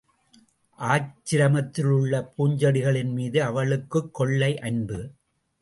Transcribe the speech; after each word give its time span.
ஆசிரமத்திலுள்ள 0.79 2.21
பூஞ்செடிகளின்மீது 2.37 3.37
அவளுக்குக் 3.39 4.13
கொள்ளை 4.13 4.59
அன்பு. 4.59 4.99